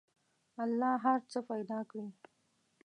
[0.63, 2.07] الله هر څه پیدا کړي.